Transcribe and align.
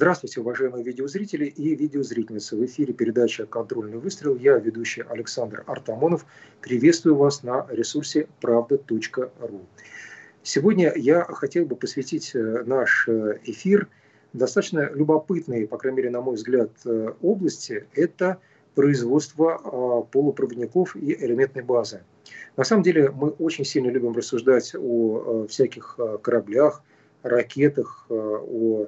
Здравствуйте, 0.00 0.40
уважаемые 0.42 0.84
видеозрители 0.84 1.46
и 1.46 1.74
видеозрительницы. 1.74 2.54
В 2.54 2.64
эфире 2.64 2.94
передача 2.94 3.46
«Контрольный 3.46 3.98
выстрел». 3.98 4.36
Я 4.36 4.56
ведущий 4.56 5.02
Александр 5.02 5.64
Артамонов. 5.66 6.24
Приветствую 6.60 7.16
вас 7.16 7.42
на 7.42 7.66
ресурсе 7.68 8.28
правда.ру. 8.40 9.66
Сегодня 10.44 10.92
я 10.94 11.24
хотел 11.24 11.66
бы 11.66 11.74
посвятить 11.74 12.30
э, 12.36 12.62
наш 12.64 13.08
э, 13.08 13.40
эфир 13.42 13.88
достаточно 14.32 14.88
любопытной, 14.88 15.66
по 15.66 15.78
крайней 15.78 15.96
мере, 15.96 16.10
на 16.10 16.20
мой 16.20 16.36
взгляд, 16.36 16.70
э, 16.84 17.12
области. 17.20 17.88
Это 17.92 18.38
производство 18.76 20.06
полупроводников 20.12 20.94
и 20.94 21.12
элементной 21.12 21.64
базы. 21.64 22.04
На 22.56 22.62
самом 22.62 22.84
деле 22.84 23.10
мы 23.10 23.30
очень 23.30 23.64
сильно 23.64 23.88
любим 23.88 24.12
рассуждать 24.12 24.76
о 24.78 25.48
всяких 25.48 25.98
кораблях, 26.22 26.84
ракетах, 27.24 28.06
о 28.08 28.86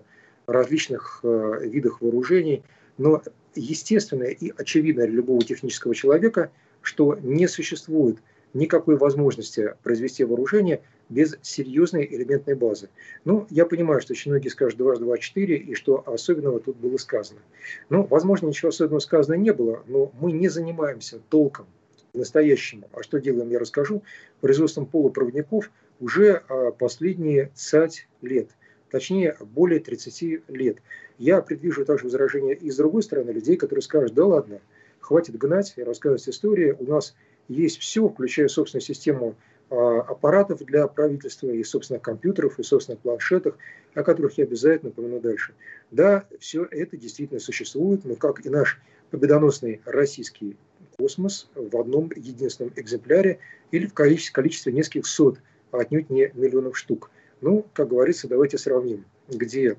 различных 0.50 1.20
э, 1.22 1.60
видах 1.64 2.00
вооружений, 2.00 2.62
но 2.98 3.22
естественно 3.54 4.24
и 4.24 4.52
очевидно 4.56 5.06
для 5.06 5.14
любого 5.14 5.42
технического 5.42 5.94
человека, 5.94 6.50
что 6.82 7.18
не 7.22 7.46
существует 7.46 8.18
никакой 8.52 8.96
возможности 8.96 9.74
произвести 9.82 10.24
вооружение 10.24 10.82
без 11.08 11.36
серьезной 11.42 12.06
элементной 12.06 12.54
базы. 12.54 12.88
Ну, 13.24 13.46
я 13.50 13.66
понимаю, 13.66 14.00
что 14.00 14.12
очень 14.12 14.30
многие 14.30 14.48
скажут 14.48 14.78
2 14.78 14.96
2 14.96 15.18
4 15.18 15.56
и 15.56 15.74
что 15.74 16.02
особенного 16.06 16.60
тут 16.60 16.76
было 16.76 16.96
сказано. 16.96 17.40
Ну, 17.88 18.04
возможно, 18.04 18.46
ничего 18.46 18.70
особенного 18.70 19.00
сказано 19.00 19.34
не 19.34 19.52
было, 19.52 19.82
но 19.86 20.12
мы 20.20 20.32
не 20.32 20.48
занимаемся 20.48 21.20
толком 21.28 21.66
настоящему. 22.12 22.88
А 22.92 23.02
что 23.02 23.18
делаем, 23.20 23.50
я 23.50 23.58
расскажу. 23.58 24.02
Производством 24.40 24.86
полупроводников 24.86 25.70
уже 26.00 26.42
а, 26.48 26.72
последние 26.72 27.52
5 27.70 28.08
лет 28.22 28.50
точнее 28.90 29.36
более 29.40 29.80
30 29.80 30.48
лет. 30.48 30.78
Я 31.18 31.40
предвижу 31.42 31.84
также 31.84 32.04
возражения 32.04 32.54
и 32.54 32.70
с 32.70 32.76
другой 32.76 33.02
стороны 33.02 33.30
людей, 33.30 33.56
которые 33.56 33.82
скажут, 33.82 34.14
да 34.14 34.24
ладно, 34.24 34.60
хватит 35.00 35.36
гнать 35.36 35.74
и 35.76 35.82
рассказывать 35.82 36.28
истории, 36.28 36.76
у 36.78 36.84
нас 36.84 37.14
есть 37.48 37.78
все, 37.78 38.08
включая 38.08 38.48
собственную 38.48 38.82
систему 38.82 39.34
а, 39.70 40.00
аппаратов 40.00 40.64
для 40.64 40.86
правительства, 40.86 41.48
и 41.48 41.62
собственных 41.62 42.02
компьютеров, 42.02 42.58
и 42.58 42.62
собственных 42.62 43.00
планшетах, 43.00 43.56
о 43.94 44.02
которых 44.02 44.38
я 44.38 44.44
обязательно 44.44 44.90
упомяну 44.90 45.20
дальше. 45.20 45.54
Да, 45.90 46.26
все 46.38 46.66
это 46.70 46.96
действительно 46.96 47.40
существует, 47.40 48.04
но 48.04 48.14
как 48.14 48.44
и 48.44 48.48
наш 48.48 48.80
победоносный 49.10 49.80
российский 49.84 50.56
космос 50.96 51.48
в 51.54 51.76
одном 51.76 52.10
единственном 52.14 52.72
экземпляре 52.76 53.38
или 53.70 53.86
в 53.86 53.94
количестве, 53.94 54.32
количестве 54.32 54.72
нескольких 54.72 55.06
сот, 55.06 55.38
а 55.70 55.78
отнюдь 55.78 56.10
не 56.10 56.30
миллионов 56.34 56.76
штук. 56.76 57.10
Ну, 57.40 57.66
как 57.72 57.88
говорится, 57.88 58.28
давайте 58.28 58.58
сравним, 58.58 59.04
где 59.28 59.76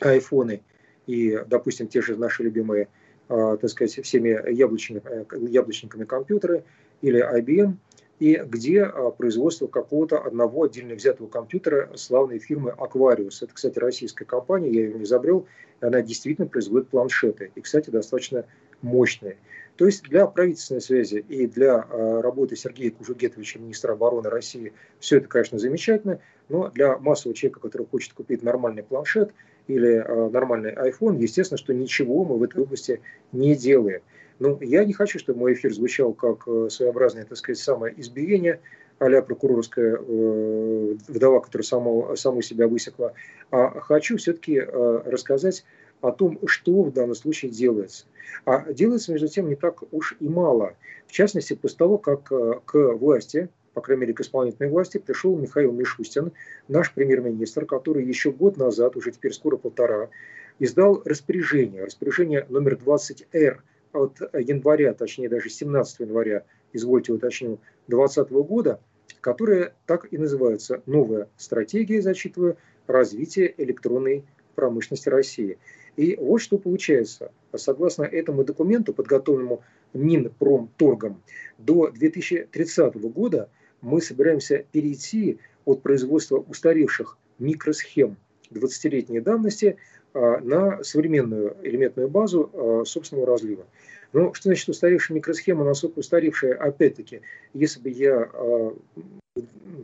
айфоны 0.00 0.62
и, 1.06 1.38
допустим, 1.46 1.88
те 1.88 2.00
же 2.00 2.16
наши 2.16 2.42
любимые, 2.42 2.88
э, 3.28 3.56
так 3.60 3.70
сказать, 3.70 4.04
всеми 4.04 4.50
яблочниками, 4.52 5.26
э, 5.30 5.46
яблочниками 5.48 6.04
компьютеры 6.04 6.64
или 7.02 7.20
IBM, 7.20 7.76
и 8.20 8.36
где 8.46 8.84
э, 8.84 9.10
производство 9.16 9.66
какого-то 9.66 10.18
одного 10.18 10.64
отдельно 10.64 10.94
взятого 10.94 11.28
компьютера 11.28 11.90
славной 11.96 12.38
фирмы 12.38 12.74
Aquarius. 12.78 13.38
Это, 13.42 13.52
кстати, 13.52 13.78
российская 13.78 14.24
компания, 14.24 14.70
я 14.70 14.84
ее 14.84 14.94
не 14.94 15.04
изобрел, 15.04 15.46
она 15.80 16.00
действительно 16.00 16.46
производит 16.46 16.88
планшеты, 16.88 17.50
и, 17.54 17.60
кстати, 17.60 17.90
достаточно 17.90 18.46
мощные. 18.82 19.36
То 19.76 19.86
есть 19.86 20.04
для 20.04 20.26
правительственной 20.26 20.80
связи 20.80 21.24
и 21.28 21.46
для 21.46 21.86
э, 21.88 22.20
работы 22.20 22.54
Сергея 22.54 22.92
Кужугетовича, 22.92 23.58
министра 23.58 23.92
обороны 23.92 24.30
России, 24.30 24.72
все 25.00 25.18
это, 25.18 25.26
конечно, 25.26 25.58
замечательно, 25.58 26.20
но 26.48 26.70
для 26.70 26.96
массового 26.98 27.36
человека, 27.36 27.60
который 27.60 27.86
хочет 27.86 28.12
купить 28.12 28.42
нормальный 28.42 28.84
планшет 28.84 29.32
или 29.66 29.96
э, 29.96 30.30
нормальный 30.30 30.72
iPhone, 30.72 31.18
естественно, 31.20 31.58
что 31.58 31.74
ничего 31.74 32.24
мы 32.24 32.38
в 32.38 32.42
этой 32.44 32.62
области 32.62 33.00
не 33.32 33.56
делаем. 33.56 34.02
Ну, 34.38 34.60
я 34.60 34.84
не 34.84 34.92
хочу, 34.92 35.18
чтобы 35.18 35.40
мой 35.40 35.54
эфир 35.54 35.72
звучал 35.72 36.12
как 36.12 36.46
э, 36.46 36.68
своеобразное, 36.70 37.24
так 37.24 37.38
сказать, 37.38 37.58
самое 37.58 37.98
избиение 38.00 38.60
а 39.00 39.22
прокурорская 39.22 39.96
э, 39.96 40.96
вдова, 41.08 41.40
которая 41.40 41.64
саму, 41.64 42.16
саму 42.16 42.42
себя 42.42 42.68
высекла, 42.68 43.12
а 43.50 43.80
хочу 43.80 44.16
все-таки 44.16 44.56
э, 44.56 45.02
рассказать 45.04 45.64
о 46.04 46.12
том, 46.12 46.38
что 46.46 46.82
в 46.82 46.92
данном 46.92 47.14
случае 47.14 47.50
делается. 47.50 48.04
А 48.44 48.70
делается, 48.70 49.10
между 49.10 49.28
тем, 49.28 49.48
не 49.48 49.56
так 49.56 49.82
уж 49.90 50.16
и 50.20 50.28
мало. 50.28 50.74
В 51.06 51.12
частности, 51.12 51.54
после 51.54 51.78
того, 51.78 51.96
как 51.96 52.30
э, 52.30 52.60
к 52.66 52.92
власти, 52.94 53.48
по 53.72 53.80
крайней 53.80 54.02
мере, 54.02 54.14
к 54.14 54.20
исполнительной 54.20 54.70
власти, 54.70 54.98
пришел 54.98 55.34
Михаил 55.38 55.72
Мишустин, 55.72 56.32
наш 56.68 56.92
премьер-министр, 56.92 57.64
который 57.64 58.04
еще 58.04 58.32
год 58.32 58.58
назад, 58.58 58.96
уже 58.96 59.12
теперь 59.12 59.32
скоро 59.32 59.56
полтора, 59.56 60.10
издал 60.58 61.00
распоряжение, 61.06 61.84
распоряжение 61.84 62.44
номер 62.50 62.74
20-Р 62.74 63.62
от 63.94 64.20
января, 64.34 64.92
точнее 64.92 65.30
даже 65.30 65.48
17 65.48 66.00
января, 66.00 66.44
извольте 66.74 67.14
уточню, 67.14 67.60
2020 67.86 68.30
года, 68.46 68.80
которое 69.22 69.72
так 69.86 70.12
и 70.12 70.18
называется 70.18 70.82
«Новая 70.84 71.28
стратегия, 71.38 72.02
зачитываю, 72.02 72.58
развития 72.86 73.54
электронной 73.56 74.24
промышленности 74.54 75.08
России». 75.08 75.58
И 75.96 76.16
вот 76.16 76.38
что 76.40 76.58
получается. 76.58 77.30
Согласно 77.54 78.02
этому 78.02 78.44
документу, 78.44 78.92
подготовленному 78.92 79.62
Минпромторгом, 79.92 81.22
до 81.58 81.88
2030 81.90 82.94
года 83.12 83.48
мы 83.80 84.00
собираемся 84.00 84.64
перейти 84.72 85.38
от 85.64 85.82
производства 85.82 86.38
устаревших 86.38 87.16
микросхем 87.38 88.16
20-летней 88.50 89.20
давности 89.20 89.76
а, 90.12 90.40
на 90.40 90.82
современную 90.82 91.56
элементную 91.62 92.08
базу 92.08 92.50
а, 92.52 92.84
собственного 92.84 93.26
разлива. 93.26 93.66
Но 94.12 94.32
что 94.32 94.48
значит 94.48 94.68
устаревшая 94.68 95.16
микросхема, 95.16 95.64
насколько 95.64 95.98
устаревшая? 95.98 96.54
Опять-таки, 96.54 97.20
если 97.52 97.80
бы 97.80 97.90
я 97.90 98.30
а, 98.32 98.76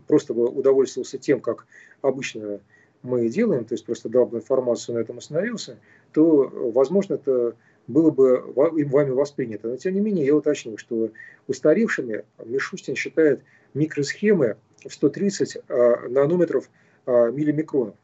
просто 0.06 0.34
бы 0.34 0.47
удовольствовался 0.48 1.19
тем, 1.19 1.41
как 1.41 1.66
обычно 2.03 2.60
мы 3.02 3.28
делаем, 3.28 3.64
то 3.64 3.74
есть 3.74 3.84
просто 3.84 4.08
дал 4.08 4.26
бы 4.26 4.38
информацию, 4.38 4.96
на 4.96 5.00
этом 5.00 5.18
остановился, 5.18 5.78
то, 6.12 6.50
возможно, 6.74 7.14
это 7.14 7.54
было 7.86 8.10
бы 8.10 8.42
вами 8.54 9.10
воспринято. 9.10 9.68
Но, 9.68 9.76
тем 9.76 9.94
не 9.94 10.00
менее, 10.00 10.26
я 10.26 10.34
уточню, 10.34 10.76
что 10.76 11.10
устаревшими 11.48 12.24
Мишустин 12.44 12.94
считает 12.94 13.42
микросхемы 13.74 14.56
в 14.86 14.92
130 14.92 15.58
а, 15.68 16.08
нанометров 16.08 16.70
а, 17.06 17.30
миллимикронов. 17.30 17.94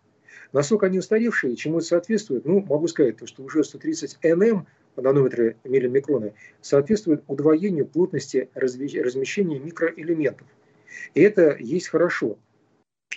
Насколько 0.52 0.86
они 0.86 0.98
устаревшие, 0.98 1.56
чему 1.56 1.78
это 1.78 1.86
соответствует? 1.86 2.44
Ну, 2.44 2.60
могу 2.60 2.88
сказать, 2.88 3.16
что 3.24 3.42
уже 3.42 3.64
130 3.64 4.18
НМ, 4.22 4.66
нанометры 4.96 5.56
миллимикроны, 5.64 6.34
соответствует 6.60 7.22
удвоению 7.26 7.86
плотности 7.86 8.48
размещения 8.54 9.58
микроэлементов. 9.58 10.46
И 11.14 11.20
это 11.20 11.56
есть 11.58 11.88
хорошо. 11.88 12.38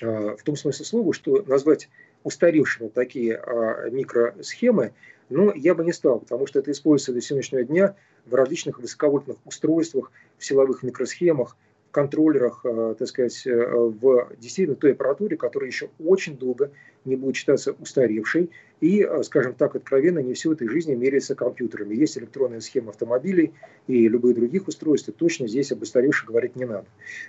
А, 0.02 0.36
в 0.36 0.44
том 0.44 0.56
смысле 0.56 0.86
слова, 0.86 1.14
что 1.14 1.44
назвать 1.48 1.90
устаревшими 2.24 2.90
такие 2.90 3.36
а, 3.38 3.90
микросхемы, 3.90 4.94
но 5.30 5.54
я 5.54 5.76
бы 5.76 5.84
не 5.84 5.94
стал, 5.94 6.20
потому 6.20 6.48
что 6.48 6.60
это 6.60 6.72
используется 6.72 7.14
до 7.14 7.22
сегодняшнего 7.22 7.64
дня 7.64 7.96
в 8.26 8.34
различных 8.34 8.80
высоковольтных 8.80 9.38
устройствах, 9.46 10.12
в 10.38 10.46
силовых 10.46 10.84
микросхемах, 10.84 11.56
контроллерах, 11.92 12.62
а, 12.64 12.94
так 12.96 13.08
сказать, 13.08 13.46
э, 13.46 13.52
в 13.52 14.30
действительно 14.38 14.76
той 14.76 14.92
аппаратуре, 14.92 15.38
которая 15.38 15.70
еще 15.70 15.90
очень 16.00 16.38
долго 16.38 16.72
не 17.06 17.16
будет 17.16 17.36
считаться 17.36 17.74
устаревшей. 17.80 18.50
И, 18.82 19.04
э, 19.04 19.24
скажем 19.24 19.54
так, 19.56 19.76
откровенно, 19.76 20.20
не 20.20 20.34
все 20.34 20.54
этой 20.54 20.68
жизни 20.68 20.96
меряется 20.96 21.36
компьютерами. 21.36 21.96
Есть 21.96 22.18
электронная 22.18 22.60
схема 22.62 22.92
автомобилей 22.92 23.54
и 23.88 24.08
любых 24.08 24.36
других 24.36 24.68
устройств, 24.68 25.10
и 25.10 25.12
точно 25.12 25.48
здесь 25.48 25.72
об 25.72 25.82
устаревших 25.82 26.28
говорить 26.28 26.56
не 26.56 26.66
надо. 26.66 26.86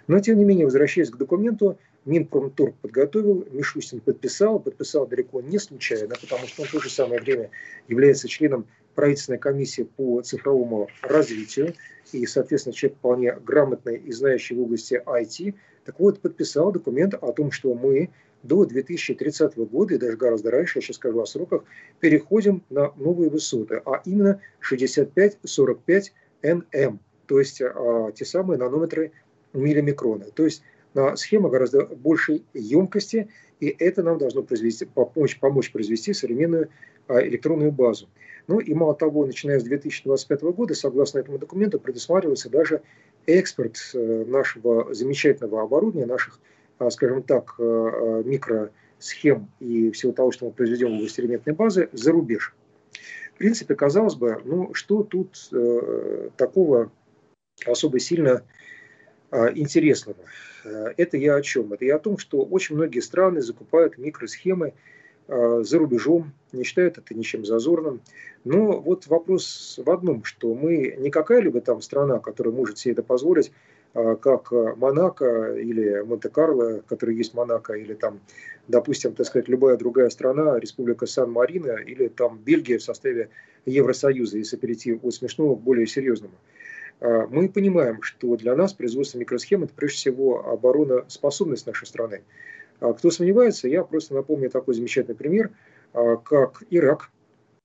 Но, 0.06 0.20
тем 0.20 0.38
не 0.38 0.44
менее, 0.44 0.66
возвращаясь 0.66 1.10
к 1.10 1.16
документу, 1.16 1.78
Минпромторг 2.04 2.74
подготовил, 2.76 3.46
Мишустин 3.52 4.00
подписал, 4.00 4.58
подписал 4.58 5.06
далеко 5.06 5.40
не 5.40 5.58
случайно, 5.58 6.14
потому 6.20 6.46
что 6.46 6.62
он 6.62 6.68
в 6.68 6.72
то 6.72 6.80
же 6.80 6.88
самое 6.88 7.20
время 7.20 7.50
является 7.88 8.28
членом 8.28 8.66
правительственной 8.94 9.38
комиссии 9.38 9.82
по 9.82 10.20
цифровому 10.22 10.88
развитию, 11.02 11.74
и, 12.12 12.26
соответственно, 12.26 12.74
человек 12.74 12.98
вполне 12.98 13.32
грамотный 13.32 13.96
и 13.96 14.12
знающий 14.12 14.54
в 14.54 14.62
области 14.62 15.00
IT, 15.04 15.54
так 15.84 15.98
вот, 15.98 16.20
подписал 16.20 16.72
документ 16.72 17.14
о 17.14 17.32
том, 17.32 17.50
что 17.50 17.74
мы 17.74 18.10
до 18.42 18.64
2030 18.64 19.56
года, 19.56 19.94
и 19.94 19.98
даже 19.98 20.16
гораздо 20.16 20.50
раньше, 20.50 20.78
я 20.78 20.82
сейчас 20.82 20.96
скажу 20.96 21.20
о 21.20 21.26
сроках, 21.26 21.64
переходим 22.00 22.62
на 22.70 22.92
новые 22.96 23.30
высоты, 23.30 23.82
а 23.84 24.00
именно 24.04 24.40
65-45 24.68 26.12
НМ, 26.42 27.00
то 27.26 27.38
есть 27.38 27.60
а, 27.62 28.12
те 28.12 28.24
самые 28.24 28.58
нанометры 28.58 29.12
миллимикрона. 29.52 30.26
То 30.34 30.44
есть 30.44 30.62
на 30.94 31.16
схема 31.16 31.48
гораздо 31.48 31.84
большей 31.84 32.44
емкости, 32.54 33.28
и 33.60 33.68
это 33.78 34.02
нам 34.02 34.18
должно 34.18 34.42
произвести, 34.42 34.86
помочь, 34.86 35.38
помочь 35.38 35.70
произвести 35.70 36.12
современную 36.12 36.70
а, 37.06 37.22
электронную 37.22 37.72
базу. 37.72 38.08
Ну 38.46 38.58
и 38.58 38.74
мало 38.74 38.94
того, 38.94 39.26
начиная 39.26 39.60
с 39.60 39.64
2025 39.64 40.42
года, 40.42 40.74
согласно 40.74 41.18
этому 41.18 41.38
документу, 41.38 41.78
предусматривается 41.78 42.50
даже 42.50 42.82
экспорт 43.26 43.76
э, 43.94 44.24
нашего 44.26 44.92
замечательного 44.92 45.62
оборудования, 45.62 46.06
наших 46.06 46.40
а, 46.80 46.90
скажем 46.90 47.22
так, 47.22 47.56
э, 47.58 47.62
э, 47.62 48.22
микро 48.24 48.70
схем 48.98 49.50
и 49.60 49.90
всего 49.90 50.12
того, 50.12 50.32
что 50.32 50.46
мы 50.46 50.52
произведем 50.52 50.92
в 50.92 50.94
области 50.94 51.20
элементной 51.20 51.52
базы, 51.52 51.90
за 51.92 52.10
рубеж. 52.10 52.54
В 53.34 53.38
принципе, 53.38 53.74
казалось 53.74 54.14
бы, 54.14 54.40
ну 54.44 54.72
что 54.72 55.02
тут 55.02 55.48
э, 55.52 56.30
такого 56.36 56.90
особо 57.66 57.98
сильно 57.98 58.30
э, 58.30 58.40
интересного? 59.54 60.16
Это 60.64 61.16
я 61.16 61.36
о 61.36 61.42
чем? 61.42 61.72
Это 61.72 61.84
я 61.84 61.96
о 61.96 62.00
том, 62.00 62.18
что 62.18 62.42
очень 62.42 62.76
многие 62.76 63.00
страны 63.00 63.40
закупают 63.40 63.98
микросхемы 63.98 64.74
э, 65.28 65.62
за 65.64 65.78
рубежом, 65.78 66.32
не 66.52 66.64
считают 66.64 66.98
это 66.98 67.14
ничем 67.14 67.44
зазорным. 67.46 68.00
Но 68.44 68.80
вот 68.80 69.06
вопрос 69.06 69.78
в 69.84 69.90
одном, 69.90 70.24
что 70.24 70.54
мы 70.54 70.96
не 70.98 71.10
какая-либо 71.10 71.60
там 71.60 71.80
страна, 71.82 72.18
которая 72.18 72.54
может 72.54 72.78
себе 72.78 72.92
это 72.92 73.02
позволить, 73.02 73.52
а, 73.92 74.14
как 74.16 74.52
Монако 74.52 75.54
или 75.56 76.02
Монте-Карло, 76.02 76.82
который 76.86 77.16
есть 77.16 77.34
Монако, 77.34 77.74
или 77.74 77.94
там, 77.94 78.20
допустим, 78.68 79.14
так 79.14 79.26
сказать, 79.26 79.48
любая 79.48 79.76
другая 79.76 80.10
страна, 80.10 80.58
Республика 80.58 81.06
Сан-Марино, 81.06 81.76
или 81.76 82.08
там 82.08 82.38
Бельгия 82.38 82.78
в 82.78 82.82
составе 82.82 83.30
Евросоюза, 83.66 84.38
если 84.38 84.56
перейти 84.56 84.94
от 84.94 85.14
смешного 85.14 85.56
к 85.56 85.60
более 85.60 85.86
серьезному. 85.86 86.34
А, 87.00 87.26
мы 87.26 87.48
понимаем, 87.48 88.02
что 88.02 88.36
для 88.36 88.54
нас 88.54 88.72
производство 88.72 89.18
микросхем– 89.18 89.62
это 89.64 89.74
прежде 89.74 89.96
всего 89.96 90.48
обороноспособность 90.48 91.66
нашей 91.66 91.86
страны. 91.86 92.22
А 92.80 92.92
кто 92.92 93.10
сомневается, 93.10 93.68
я 93.68 93.84
просто 93.84 94.14
напомню 94.14 94.50
такой 94.50 94.74
замечательный 94.74 95.14
пример, 95.14 95.50
как 95.92 96.62
Ирак, 96.70 97.10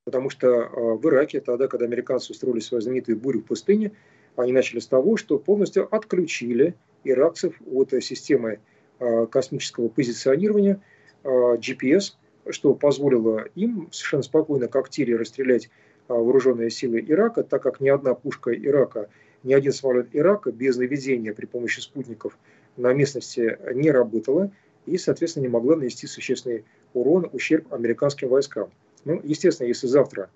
потому 0.04 0.30
что 0.30 0.48
в 0.48 1.08
Ираке, 1.08 1.40
тогда, 1.40 1.68
когда 1.68 1.86
американцы 1.86 2.34
устроили 2.34 2.60
свою 2.60 2.82
знаменитую 2.82 3.18
бурю 3.18 3.40
в 3.40 3.46
пустыне, 3.46 3.92
они 4.36 4.52
начали 4.52 4.80
с 4.80 4.88
того, 4.88 5.16
что 5.16 5.38
полностью 5.38 5.94
отключили 5.94 6.76
иракцев 7.04 7.56
от 7.72 7.92
системы 8.04 8.60
а, 9.00 9.26
космического 9.26 9.88
позиционирования 9.88 10.82
а, 11.24 11.56
GPS, 11.56 12.14
что 12.50 12.74
позволило 12.74 13.46
им 13.56 13.90
совершенно 13.92 14.24
спокойно 14.24 14.70
тире 14.90 15.16
расстрелять 15.16 15.70
а, 16.08 16.14
вооруженные 16.14 16.70
силы 16.70 17.04
Ирака, 17.08 17.44
так 17.44 17.62
как 17.62 17.80
ни 17.80 17.90
одна 17.90 18.14
пушка 18.14 18.54
Ирака, 18.54 19.10
ни 19.46 19.54
один 19.54 19.72
самолет 19.72 20.10
Ирака 20.12 20.52
без 20.52 20.76
наведения 20.76 21.34
при 21.34 21.46
помощи 21.46 21.80
спутников 21.80 22.38
на 22.78 22.92
местности 22.94 23.58
не 23.74 23.92
работала 23.92 24.52
и, 24.86 24.98
соответственно, 24.98 25.44
не 25.44 25.50
могла 25.50 25.76
нанести 25.76 26.08
существенный 26.08 26.66
урон, 26.94 27.30
ущерб 27.32 27.72
американским 27.72 28.28
войскам. 28.28 28.72
Ну, 29.06 29.22
естественно, 29.24 29.68
если 29.68 29.88
завтра 29.88 30.30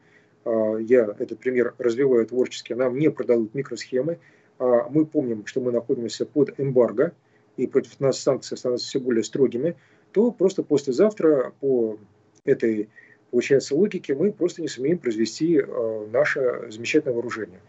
а, 0.45 0.77
я 0.77 1.15
этот 1.19 1.39
пример 1.39 1.73
развиваю 1.77 2.25
творчески, 2.25 2.73
нам 2.73 2.97
не 2.97 3.09
продадут 3.09 3.53
микросхемы. 3.53 4.19
А 4.59 4.89
мы 4.89 5.05
помним, 5.05 5.45
что 5.45 5.61
мы 5.61 5.71
находимся 5.71 6.25
под 6.25 6.59
эмбарго, 6.59 7.13
и 7.57 7.65
против 7.65 7.99
нас 7.99 8.19
санкции 8.19 8.55
становятся 8.55 8.87
все 8.87 8.99
более 8.99 9.23
строгими, 9.23 9.75
то 10.11 10.31
просто 10.31 10.63
послезавтра 10.63 11.53
по 11.59 11.97
этой, 12.45 12.89
получается, 13.31 13.75
логике 13.75 14.15
мы 14.15 14.31
просто 14.31 14.61
не 14.61 14.67
сумеем 14.67 14.99
произвести 14.99 15.59
а, 15.59 16.07
наше 16.11 16.67
замечательное 16.69 17.13
вооружение. 17.13 17.59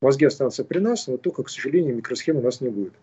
Мозги 0.00 0.26
останутся 0.26 0.64
при 0.64 0.78
нас, 0.78 1.08
но 1.08 1.16
только, 1.16 1.42
к 1.42 1.50
сожалению, 1.50 1.96
микросхем 1.96 2.36
у 2.36 2.40
нас 2.40 2.60
не 2.60 2.68
будет. 2.68 2.94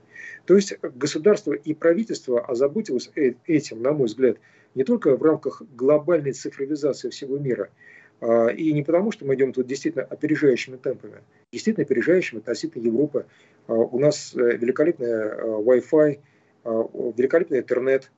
То 0.46 0.56
есть 0.56 0.78
государство 0.82 1.54
и 1.54 1.74
правительство 1.74 2.40
озаботилось 2.40 3.12
э, 3.16 3.34
этим, 3.46 3.82
на 3.82 3.92
мой 3.92 4.08
взгляд, 4.08 4.38
не 4.76 4.84
только 4.84 5.16
в 5.16 5.24
рамках 5.24 5.62
глобальной 5.76 6.32
цифровизации 6.34 7.10
всего 7.10 7.38
мира– 7.38 7.70
а, 8.22 8.48
и 8.48 8.72
не 8.74 8.84
потому, 8.84 9.12
что 9.12 9.26
мы 9.26 9.36
идем 9.36 9.54
тут 9.54 9.68
действительно 9.68 10.04
опережающими 10.06 10.78
темпами, 10.78 11.22
действительно 11.52 11.84
опережающими 11.84 12.40
относительно 12.40 12.84
Европы. 12.84 13.26
А, 13.68 13.74
у 13.74 14.00
нас 14.00 14.34
э, 14.36 14.58
великолепная 14.58 15.36
э, 15.36 15.42
Wi-Fi, 15.44 16.20
а, 16.64 16.90
великолепный 17.18 17.60
интернет. 17.60 18.12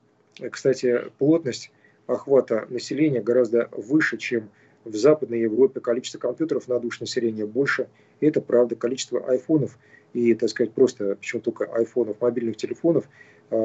Кстати, 0.50 1.02
плотность 1.18 1.72
охвата 2.06 2.66
населения 2.68 3.20
гораздо 3.20 3.68
выше, 3.72 4.18
чем 4.18 4.50
в 4.84 4.94
Западной 4.94 5.40
Европе. 5.40 5.80
Количество 5.80 6.18
компьютеров 6.18 6.68
на 6.68 6.78
душу 6.78 6.98
населения 7.00 7.46
больше. 7.46 7.88
И 8.20 8.26
это 8.26 8.40
правда. 8.40 8.76
Количество 8.76 9.20
айфонов 9.26 9.78
и, 10.12 10.34
так 10.34 10.48
сказать, 10.48 10.72
просто, 10.72 11.16
почему 11.16 11.42
только 11.42 11.64
айфонов, 11.64 12.20
мобильных 12.20 12.56
телефонов 12.56 13.08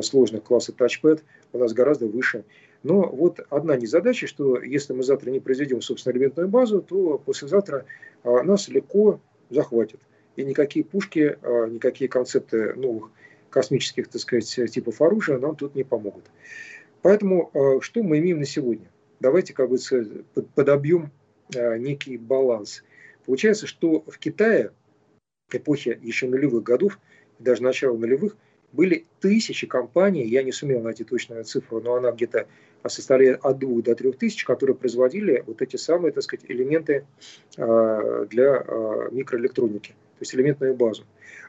сложных 0.01 0.43
класса 0.43 0.71
тачпэд 0.71 1.23
у 1.51 1.57
нас 1.57 1.73
гораздо 1.73 2.07
выше. 2.07 2.45
Но 2.83 3.01
вот 3.01 3.39
одна 3.49 3.77
незадача, 3.77 4.27
что 4.27 4.61
если 4.61 4.93
мы 4.93 5.03
завтра 5.03 5.31
не 5.31 5.39
произведем 5.39 5.81
собственную 5.81 6.17
элементную 6.17 6.49
базу, 6.49 6.81
то 6.81 7.17
послезавтра 7.17 7.85
а, 8.23 8.43
нас 8.43 8.67
легко 8.67 9.21
захватят. 9.49 10.01
И 10.35 10.43
никакие 10.43 10.83
пушки, 10.83 11.37
а, 11.41 11.67
никакие 11.67 12.09
концепты 12.09 12.73
новых 12.73 13.09
космических, 13.49 14.09
так 14.09 14.21
сказать, 14.21 14.71
типов 14.71 15.01
оружия 15.01 15.37
нам 15.37 15.55
тут 15.55 15.75
не 15.75 15.83
помогут. 15.83 16.25
Поэтому 17.01 17.51
а, 17.53 17.79
что 17.81 18.03
мы 18.03 18.19
имеем 18.19 18.39
на 18.39 18.45
сегодня? 18.45 18.87
Давайте 19.23 19.53
как 19.53 19.69
бы 19.69 19.77
подобьем 20.53 21.09
некий 21.55 22.17
баланс. 22.17 22.83
Получается, 23.25 23.67
что 23.67 24.01
в 24.01 24.19
Китае 24.19 24.71
эпохи 25.49 25.97
еще 26.03 26.27
нулевых 26.27 26.63
годов, 26.63 26.99
даже 27.39 27.63
начала 27.63 27.95
нулевых, 27.95 28.35
были 28.73 29.05
тысячи 29.21 29.65
компаний, 29.65 30.25
я 30.25 30.43
не 30.43 30.51
сумел 30.51 30.81
найти 30.81 31.05
точную 31.05 31.45
цифру, 31.45 31.79
но 31.79 31.93
она 31.95 32.11
где-то 32.11 32.47
составляет 32.85 33.39
от 33.45 33.59
2 33.59 33.81
до 33.83 33.95
3 33.95 34.11
тысяч, 34.11 34.43
которые 34.43 34.75
производили 34.75 35.41
вот 35.47 35.61
эти 35.61 35.77
самые, 35.77 36.11
так 36.11 36.23
сказать, 36.23 36.45
элементы 36.49 37.05
а, 37.57 38.25
для 38.25 38.57
а, 38.57 39.07
микроэлектроники, 39.09 39.91
то 39.91 40.19
есть 40.19 40.35
элементную 40.35 40.75
базу. 40.75 41.05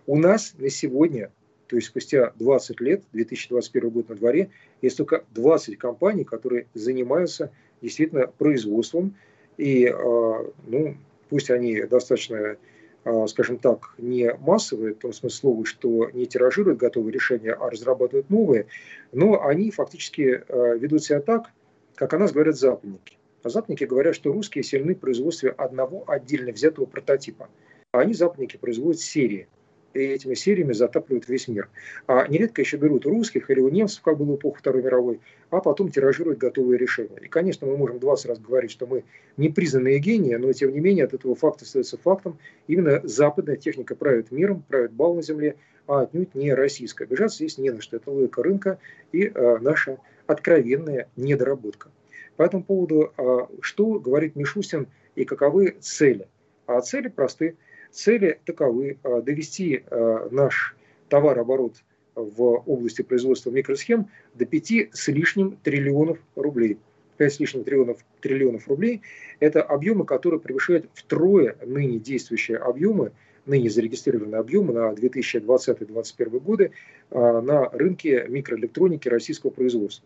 У 0.06 0.16
нас 0.16 0.54
на 0.58 0.70
сегодня, 0.70 1.32
то 1.66 1.76
есть 1.76 1.88
спустя 1.88 2.32
20 2.36 2.80
лет, 2.80 3.02
2021 3.12 3.90
год 3.90 4.08
на 4.08 4.14
дворе, 4.14 4.50
есть 4.82 4.96
только 4.96 5.24
20 5.34 5.78
компаний, 5.78 6.24
которые 6.24 6.66
занимаются 6.74 7.50
действительно 7.80 8.26
производством, 8.26 9.16
и, 9.56 9.86
а, 9.86 10.50
ну, 10.66 10.96
пусть 11.28 11.50
они 11.50 11.82
достаточно 11.82 12.56
а, 13.04 13.26
скажем 13.26 13.58
так, 13.58 13.94
не 13.98 14.32
массовые, 14.32 14.94
в 14.94 14.98
том 14.98 15.12
смысле 15.12 15.38
слова, 15.38 15.66
что 15.66 16.08
не 16.14 16.26
тиражируют 16.26 16.78
готовые 16.78 17.12
решения, 17.12 17.52
а 17.52 17.68
разрабатывают 17.68 18.30
новые, 18.30 18.66
но 19.12 19.44
они 19.46 19.70
фактически 19.70 20.42
а, 20.48 20.74
ведут 20.74 21.04
себя 21.04 21.20
так, 21.20 21.50
как 21.96 22.14
о 22.14 22.18
нас 22.18 22.32
говорят 22.32 22.56
западники. 22.56 23.18
А 23.42 23.50
западники 23.50 23.84
говорят, 23.84 24.14
что 24.14 24.32
русские 24.32 24.64
сильны 24.64 24.94
в 24.94 25.00
производстве 25.00 25.50
одного 25.50 26.04
отдельно 26.06 26.50
взятого 26.50 26.86
прототипа. 26.86 27.50
А 27.92 28.00
они, 28.00 28.14
западники, 28.14 28.56
производят 28.56 29.00
серии 29.00 29.48
этими 29.94 30.34
сериями 30.34 30.72
затапливают 30.72 31.28
весь 31.28 31.48
мир. 31.48 31.68
А 32.06 32.26
нередко 32.26 32.62
еще 32.62 32.76
берут 32.76 33.06
русских 33.06 33.50
или 33.50 33.60
у 33.60 33.68
немцев, 33.68 34.02
как 34.02 34.18
было 34.18 34.32
в 34.32 34.36
эпоху 34.36 34.58
Второй 34.58 34.82
мировой, 34.82 35.20
а 35.50 35.60
потом 35.60 35.90
тиражируют 35.90 36.38
готовые 36.38 36.78
решения. 36.78 37.18
И, 37.22 37.28
конечно, 37.28 37.66
мы 37.66 37.76
можем 37.76 37.98
20 37.98 38.26
раз 38.26 38.38
говорить, 38.40 38.70
что 38.70 38.86
мы 38.86 39.04
не 39.36 39.48
признанные 39.48 39.98
гении, 39.98 40.34
но, 40.34 40.52
тем 40.52 40.72
не 40.72 40.80
менее, 40.80 41.04
от 41.04 41.14
этого 41.14 41.34
факта 41.34 41.64
остается 41.64 41.96
фактом. 41.96 42.38
Именно 42.66 43.00
западная 43.04 43.56
техника 43.56 43.94
правит 43.94 44.30
миром, 44.32 44.64
правит 44.66 44.92
бал 44.92 45.14
на 45.14 45.22
земле, 45.22 45.56
а 45.86 46.02
отнюдь 46.02 46.34
не 46.34 46.52
российская. 46.52 47.06
Бежать 47.06 47.32
здесь 47.32 47.58
не 47.58 47.70
на 47.70 47.80
что. 47.80 47.96
Это 47.96 48.10
логика 48.10 48.42
рынка 48.42 48.78
и 49.12 49.30
э, 49.32 49.58
наша 49.60 49.98
откровенная 50.26 51.08
недоработка. 51.16 51.90
По 52.36 52.42
этому 52.42 52.64
поводу, 52.64 53.12
э, 53.16 53.38
что 53.60 54.00
говорит 54.00 54.34
Мишустин 54.34 54.88
и 55.14 55.24
каковы 55.24 55.76
цели? 55.80 56.26
А 56.66 56.80
цели 56.80 57.08
просты– 57.08 57.56
Цели 57.94 58.40
таковы– 58.44 58.98
довести 59.22 59.84
а, 59.88 60.28
наш 60.32 60.74
товарооборот 61.08 61.76
в 62.16 62.42
области 62.42 63.02
производства 63.02 63.50
микросхем 63.52 64.08
до 64.34 64.46
5 64.46 64.88
с 64.92 65.08
лишним 65.08 65.56
триллионов 65.62 66.18
рублей. 66.34 66.78
5 67.18 67.32
с 67.32 67.38
лишним 67.38 67.62
триллионов, 67.62 68.04
триллионов 68.20 68.66
рублей– 68.66 69.02
это 69.40 69.62
объемы, 69.62 70.04
которые 70.06 70.40
превышают 70.40 70.90
втрое 70.92 71.56
ныне 71.64 72.00
действующие 72.00 72.58
объемы, 72.58 73.12
ныне 73.46 73.70
зарегистрированные 73.70 74.40
объемы 74.40 74.72
на 74.72 74.92
2020-2021 74.92 76.40
годы 76.40 76.72
а, 77.12 77.40
на 77.40 77.70
рынке 77.70 78.26
микроэлектроники 78.28 79.08
российского 79.08 79.50
производства. 79.50 80.04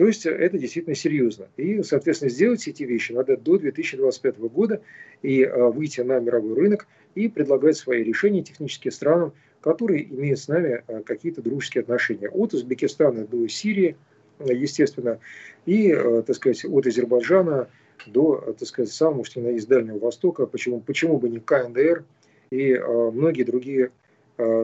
То 0.00 0.06
есть 0.06 0.24
это 0.24 0.56
действительно 0.56 0.96
серьезно. 0.96 1.48
И, 1.58 1.82
соответственно, 1.82 2.30
сделать 2.30 2.66
эти 2.66 2.84
вещи 2.84 3.12
надо 3.12 3.36
до 3.36 3.58
2025 3.58 4.38
года 4.38 4.80
и 5.20 5.44
а, 5.44 5.66
выйти 5.66 6.00
на 6.00 6.18
мировой 6.20 6.54
рынок 6.54 6.86
и 7.14 7.28
предлагать 7.28 7.76
свои 7.76 8.02
решения 8.02 8.42
технические 8.42 8.92
странам, 8.92 9.34
которые 9.60 10.10
имеют 10.10 10.38
с 10.38 10.48
нами 10.48 10.82
а, 10.86 11.02
какие-то 11.02 11.42
дружеские 11.42 11.82
отношения. 11.82 12.30
От 12.30 12.54
Узбекистана 12.54 13.26
до 13.26 13.46
Сирии, 13.46 13.98
естественно, 14.38 15.18
и, 15.66 15.92
а, 15.92 16.22
так 16.22 16.34
сказать, 16.34 16.64
от 16.64 16.86
Азербайджана 16.86 17.68
до, 18.06 18.56
так 18.58 18.66
сказать, 18.66 18.90
самого, 18.90 19.26
что 19.26 19.46
из 19.50 19.66
Дальнего 19.66 19.98
Востока, 19.98 20.46
почему, 20.46 20.80
почему 20.80 21.18
бы 21.18 21.28
не 21.28 21.40
КНДР 21.40 22.04
и 22.50 22.74
многие 22.78 23.42
другие 23.42 23.90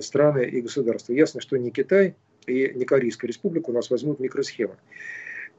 страны 0.01 0.47
и 0.47 0.63
государства. 0.63 1.13
Ясно, 1.13 1.43
что 1.43 1.59
не 1.59 1.71
Китай 1.71 2.15
и 2.47 2.73
не 2.75 2.85
Корейская 2.85 3.27
республика 3.27 3.71
у 3.71 3.73
нас 3.73 3.91
возьмут 3.91 4.21
микросхемы. 4.21 4.77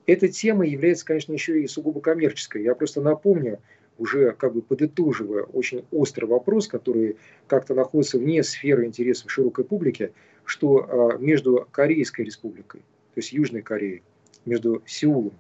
Эта 0.06 0.30
тема 0.30 0.66
является, 0.66 1.06
конечно, 1.06 1.34
еще 1.34 1.62
и 1.62 1.68
сугубо 1.68 2.00
коммерческой. 2.00 2.64
Я 2.64 2.76
просто 2.76 3.02
напомню, 3.02 3.60
уже 3.98 4.32
как 4.32 4.54
бы 4.54 4.62
подытоживая 4.62 5.44
очень 5.44 5.86
острый 5.92 6.26
вопрос, 6.26 6.68
который 6.68 7.18
как-то 7.48 7.74
находится 7.74 8.18
вне 8.18 8.44
сферы 8.44 8.86
интересов 8.86 9.32
широкой 9.32 9.66
публики, 9.66 10.14
что 10.46 10.78
а, 10.78 11.18
между 11.18 11.68
Корейской 11.72 12.22
республикой, 12.22 12.82
то 12.82 13.18
есть 13.18 13.34
Южной 13.34 13.62
Кореей, 13.62 14.04
между 14.46 14.82
Сеулом 14.86 15.34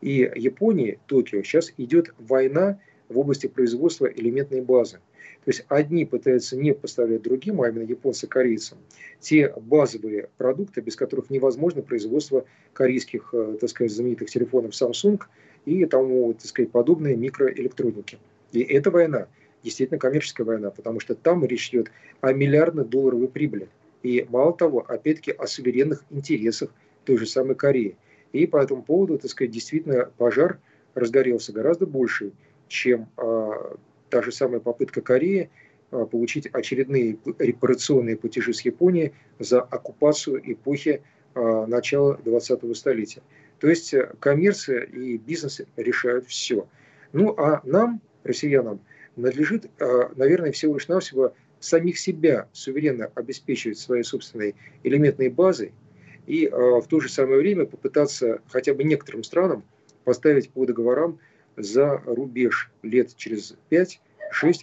и 0.00 0.30
Японией, 0.34 0.98
Токио, 1.06 1.42
сейчас 1.42 1.72
идет 1.78 2.12
война 2.18 2.78
в 3.08 3.18
области 3.18 3.46
производства 3.46 4.06
элементной 4.06 4.60
базы. 4.60 5.00
То 5.44 5.50
есть 5.50 5.64
одни 5.68 6.04
пытаются 6.04 6.56
не 6.56 6.74
поставлять 6.74 7.22
другим, 7.22 7.62
а 7.62 7.68
именно 7.68 7.82
японцы 7.82 8.26
корейцам, 8.26 8.78
те 9.20 9.52
базовые 9.56 10.28
продукты, 10.36 10.80
без 10.80 10.96
которых 10.96 11.30
невозможно 11.30 11.82
производство 11.82 12.44
корейских, 12.72 13.30
э, 13.32 13.56
так 13.60 13.70
сказать, 13.70 13.92
знаменитых 13.92 14.30
телефонов 14.30 14.72
Samsung 14.72 15.20
и 15.64 15.86
тому, 15.86 16.32
так 16.34 16.46
сказать, 16.46 16.70
подобные 16.70 17.16
микроэлектроники. 17.16 18.18
И 18.52 18.60
эта 18.60 18.90
война 18.90 19.28
действительно 19.62 19.98
коммерческая 19.98 20.46
война, 20.46 20.70
потому 20.70 21.00
что 21.00 21.14
там 21.14 21.44
речь 21.44 21.68
идет 21.70 21.90
о 22.20 22.32
миллиардной 22.32 22.84
долларовой 22.84 23.28
прибыли. 23.28 23.68
И 24.02 24.26
мало 24.30 24.52
того, 24.52 24.84
опять-таки 24.86 25.32
о 25.32 25.46
суверенных 25.46 26.04
интересах 26.10 26.70
той 27.04 27.18
же 27.18 27.26
самой 27.26 27.54
Кореи. 27.54 27.96
И 28.32 28.46
по 28.46 28.58
этому 28.58 28.82
поводу, 28.82 29.18
так 29.18 29.30
сказать, 29.30 29.50
действительно 29.50 30.10
пожар 30.16 30.58
разгорелся 30.94 31.52
гораздо 31.52 31.86
больше, 31.86 32.32
чем 32.68 33.08
а, 33.16 33.76
та 34.10 34.22
же 34.22 34.32
самая 34.32 34.60
попытка 34.60 35.00
Кореи 35.00 35.48
а, 35.90 36.04
получить 36.04 36.46
очередные 36.52 37.16
репарационные 37.38 38.16
платежи 38.16 38.52
с 38.52 38.60
Японией 38.62 39.12
за 39.38 39.60
оккупацию 39.62 40.40
эпохи 40.52 41.02
а, 41.34 41.66
начала 41.66 42.18
20-го 42.24 42.74
столетия. 42.74 43.22
То 43.58 43.68
есть 43.68 43.92
э, 43.92 44.10
коммерция 44.20 44.82
и 44.84 45.18
бизнес 45.18 45.60
решают 45.76 46.26
все. 46.26 46.66
Ну 47.12 47.34
а 47.36 47.60
нам, 47.64 48.00
россиянам, 48.24 48.80
надлежит, 49.16 49.70
а, 49.80 50.12
наверное, 50.16 50.52
всего 50.52 50.74
лишь 50.74 50.88
навсего 50.88 51.34
самих 51.60 51.98
себя 51.98 52.48
суверенно 52.52 53.10
обеспечивать 53.14 53.78
своей 53.78 54.02
собственной 54.02 54.54
элементной 54.82 55.28
базой 55.28 55.72
и 56.26 56.48
в 56.48 56.84
то 56.88 57.00
же 57.00 57.10
самое 57.10 57.38
время 57.38 57.66
попытаться 57.66 58.40
хотя 58.48 58.72
бы 58.72 58.84
некоторым 58.84 59.24
странам 59.24 59.62
поставить 60.04 60.48
по 60.50 60.64
договорам 60.64 61.18
за 61.62 62.02
рубеж 62.04 62.70
лет 62.82 63.14
через 63.16 63.56
5-6 63.70 63.98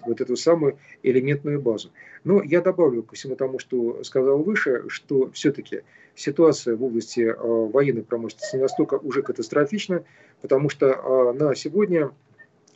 вот 0.05 0.21
эту 0.21 0.35
самую 0.35 0.77
элементную 1.03 1.61
базу. 1.61 1.91
Но 2.23 2.41
я 2.43 2.61
добавлю 2.61 3.03
ко 3.03 3.15
всему 3.15 3.35
тому, 3.35 3.59
что 3.59 4.03
сказал 4.03 4.43
выше, 4.43 4.83
что 4.89 5.31
все-таки 5.31 5.83
ситуация 6.15 6.75
в 6.75 6.83
области 6.83 7.21
э, 7.21 7.35
военной 7.35 8.03
промышленности 8.03 8.55
настолько 8.57 8.95
уже 8.95 9.21
катастрофична, 9.21 10.03
потому 10.41 10.69
что 10.69 10.87
э, 10.87 11.33
на 11.33 11.55
сегодня, 11.55 12.11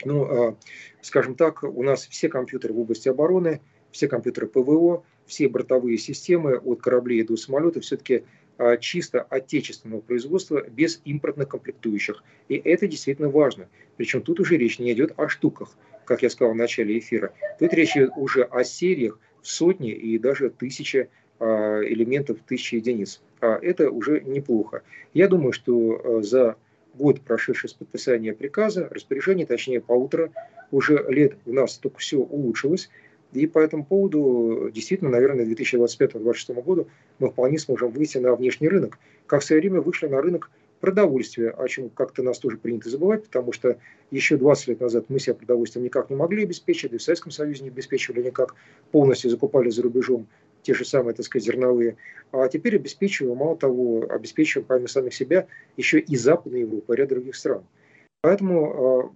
ну, 0.06 0.50
э, 0.52 0.56
скажем 1.02 1.36
так, 1.36 1.64
у 1.64 1.84
нас 1.84 2.08
все 2.08 2.30
компьютеры 2.30 2.74
в 2.74 2.80
области 2.80 3.10
обороны, 3.10 3.62
все 3.92 4.08
компьютеры 4.08 4.48
ПВО, 4.48 5.04
все 5.26 5.48
бортовые 5.48 5.98
системы 5.98 6.58
от 6.58 6.82
кораблей 6.82 7.24
до 7.24 7.38
самолетов 7.38 7.84
все-таки 7.84 8.16
а, 8.18 8.24
чисто 8.80 9.22
отечественного 9.22 10.02
производства 10.02 10.64
без 10.70 11.02
импортных 11.04 11.50
комплектующих. 11.50 12.24
И 12.48 12.56
это 12.56 12.88
действительно 12.88 13.30
важно. 13.30 13.70
Причем 13.98 14.22
тут 14.22 14.40
уже 14.40 14.58
речь 14.58 14.80
не 14.80 14.92
идет 14.94 15.14
о 15.18 15.28
штуках, 15.30 15.76
как 16.06 16.22
я 16.22 16.30
сказал 16.30 16.54
в 16.54 16.58
начале 16.58 17.00
эфира. 17.00 17.34
Тут 17.60 17.74
речь 17.74 17.96
идет 17.96 18.12
уже 18.16 18.44
о 18.44 18.64
сериях 18.64 19.20
в 19.42 19.48
сотни 19.48 19.92
и 19.92 20.18
даже 20.20 20.50
тысячи 20.50 21.10
а, 21.40 21.82
элементов, 21.84 22.38
тысячи 22.48 22.76
единиц. 22.76 23.22
А 23.40 23.58
это 23.60 23.90
уже 23.90 24.22
неплохо. 24.22 24.84
Я 25.14 25.28
думаю, 25.28 25.54
что 25.54 26.02
а, 26.04 26.22
за 26.22 26.56
год, 26.94 27.22
прошедший 27.22 27.70
с 27.70 27.74
подписания 27.74 28.34
приказа, 28.34 28.88
распоряжение, 28.90 29.46
точнее 29.46 29.82
полутора, 29.82 30.32
уже 30.72 31.04
лет 31.10 31.38
у 31.46 31.54
нас 31.54 31.78
только 31.78 32.00
все 32.00 32.18
улучшилось. 32.18 32.90
И 33.34 33.48
по 33.48 33.60
этому 33.60 33.86
поводу, 33.86 34.70
действительно, 34.74 35.10
наверное, 35.10 35.46
к 35.46 35.50
2025-2026 35.50 36.62
году 36.62 36.88
мы 37.20 37.30
вполне 37.30 37.60
сможем 37.60 37.92
выйти 37.92 38.18
на 38.18 38.36
внешний 38.36 38.68
рынок, 38.68 39.00
как 39.26 39.42
в 39.42 39.46
свое 39.46 39.62
время 39.62 39.82
вышли 39.82 40.08
на 40.08 40.22
рынок 40.22 40.50
продовольствия, 40.82 41.52
о 41.52 41.68
чем 41.68 41.90
как-то 41.90 42.24
нас 42.24 42.40
тоже 42.40 42.58
принято 42.58 42.90
забывать, 42.90 43.24
потому 43.24 43.54
что 43.54 43.78
еще 44.10 44.36
20 44.36 44.68
лет 44.68 44.82
назад 44.82 45.06
мы 45.10 45.20
себя 45.20 45.36
продовольствием 45.36 45.86
никак 45.86 46.10
не 46.10 46.16
могли 46.16 46.44
обеспечить, 46.44 46.92
и 46.92 46.98
в 46.98 47.04
Советском 47.04 47.32
Союзе 47.32 47.64
не 47.64 47.70
обеспечивали 47.70 48.24
никак, 48.24 48.56
полностью 48.92 49.30
закупали 49.30 49.70
за 49.70 49.84
рубежом 49.84 50.28
те 50.64 50.74
же 50.74 50.84
самые, 50.84 51.14
так 51.14 51.26
сказать, 51.26 51.46
зерновые. 51.46 51.98
А 52.32 52.48
теперь 52.48 52.76
обеспечиваем, 52.76 53.38
мало 53.38 53.56
того, 53.56 54.06
обеспечиваем 54.10 54.68
помимо 54.68 54.88
самих 54.88 55.14
себя 55.14 55.48
еще 55.78 56.00
и 56.00 56.16
Западную 56.16 56.62
Европу, 56.64 56.94
и 56.94 56.98
ряд 56.98 57.10
других 57.10 57.36
стран. 57.36 57.64
Поэтому 58.22 58.66
а, 58.66 59.12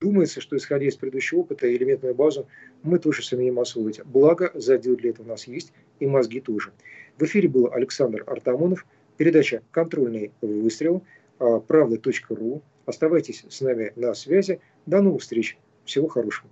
Думается, 0.00 0.40
что 0.40 0.56
исходя 0.56 0.86
из 0.86 0.96
предыдущего 0.96 1.40
опыта, 1.40 1.74
элементную 1.74 2.14
базу 2.14 2.46
мы 2.82 2.98
тоже 2.98 3.22
сумеем 3.22 3.58
освоить. 3.58 4.02
Благо, 4.04 4.50
задел 4.54 4.96
для 4.96 5.10
этого 5.10 5.26
у 5.26 5.28
нас 5.28 5.46
есть, 5.46 5.74
и 5.98 6.06
мозги 6.06 6.40
тоже. 6.40 6.72
В 7.18 7.24
эфире 7.24 7.48
был 7.48 7.70
Александр 7.70 8.24
Артамонов, 8.26 8.86
передача 9.18 9.62
«Контрольный 9.70 10.32
выстрел», 10.40 11.04
а, 11.38 11.60
правда.ру. 11.60 12.62
Оставайтесь 12.86 13.44
с 13.48 13.60
нами 13.60 13.92
на 13.96 14.14
связи. 14.14 14.60
До 14.86 15.02
новых 15.02 15.22
встреч. 15.22 15.58
Всего 15.84 16.08
хорошего. 16.08 16.50